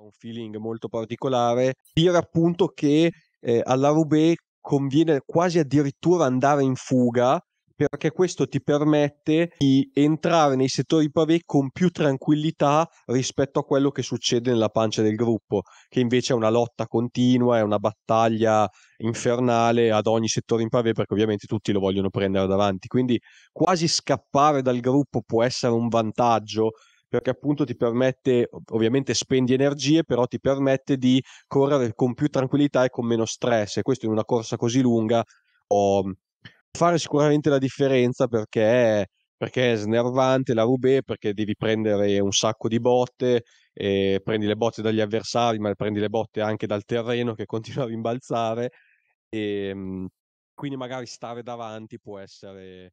un 0.00 0.10
feeling 0.12 0.56
molto 0.56 0.88
particolare, 0.88 1.74
dire 1.92 2.16
appunto 2.16 2.68
che 2.68 3.10
eh, 3.40 3.60
alla 3.64 3.90
Roubaix 3.90 4.36
conviene 4.60 5.20
quasi 5.24 5.58
addirittura 5.58 6.24
andare 6.24 6.62
in 6.62 6.74
fuga 6.74 7.40
perché 7.88 8.10
questo 8.10 8.46
ti 8.46 8.60
permette 8.62 9.54
di 9.56 9.90
entrare 9.94 10.54
nei 10.54 10.68
settori 10.68 11.10
pavé 11.10 11.40
con 11.46 11.70
più 11.70 11.88
tranquillità 11.88 12.86
rispetto 13.06 13.60
a 13.60 13.64
quello 13.64 13.90
che 13.90 14.02
succede 14.02 14.50
nella 14.50 14.68
pancia 14.68 15.00
del 15.00 15.14
gruppo, 15.14 15.62
che 15.88 16.00
invece 16.00 16.34
è 16.34 16.36
una 16.36 16.50
lotta 16.50 16.86
continua, 16.86 17.56
è 17.56 17.62
una 17.62 17.78
battaglia 17.78 18.68
infernale 18.98 19.90
ad 19.90 20.06
ogni 20.06 20.28
settore 20.28 20.62
in 20.62 20.68
pavé 20.68 20.92
perché 20.92 21.14
ovviamente 21.14 21.46
tutti 21.46 21.72
lo 21.72 21.80
vogliono 21.80 22.10
prendere 22.10 22.46
davanti. 22.46 22.86
Quindi 22.86 23.18
quasi 23.50 23.88
scappare 23.88 24.60
dal 24.60 24.80
gruppo 24.80 25.22
può 25.24 25.42
essere 25.42 25.72
un 25.72 25.88
vantaggio 25.88 26.72
perché 27.10 27.30
appunto 27.30 27.64
ti 27.64 27.76
permette, 27.76 28.48
ovviamente 28.70 29.14
spendi 29.14 29.52
energie, 29.52 30.04
però 30.04 30.26
ti 30.26 30.38
permette 30.38 30.96
di 30.96 31.20
correre 31.48 31.92
con 31.94 32.14
più 32.14 32.28
tranquillità 32.28 32.84
e 32.84 32.90
con 32.90 33.04
meno 33.06 33.24
stress. 33.26 33.78
E 33.78 33.82
questo 33.82 34.06
in 34.06 34.12
una 34.12 34.24
corsa 34.24 34.56
così 34.56 34.80
lunga 34.80 35.22
può 35.66 36.02
fare 36.70 36.98
sicuramente 36.98 37.50
la 37.50 37.58
differenza 37.58 38.28
perché, 38.28 39.08
perché 39.36 39.72
è 39.72 39.76
snervante 39.76 40.54
la 40.54 40.62
Roubaix, 40.62 41.02
perché 41.04 41.34
devi 41.34 41.56
prendere 41.56 42.20
un 42.20 42.30
sacco 42.32 42.68
di 42.68 42.78
botte, 42.78 43.42
prendi 43.72 44.46
le 44.46 44.54
botte 44.56 44.80
dagli 44.82 45.00
avversari, 45.00 45.58
ma 45.58 45.74
prendi 45.74 45.98
le 46.00 46.08
botte 46.08 46.40
anche 46.40 46.66
dal 46.66 46.84
terreno 46.84 47.34
che 47.34 47.46
continua 47.46 47.84
a 47.84 47.86
rimbalzare. 47.88 48.70
E, 49.28 49.66
ehm, 49.68 50.08
quindi 50.54 50.76
magari 50.76 51.06
stare 51.06 51.42
davanti 51.42 51.98
può 51.98 52.18
essere 52.18 52.92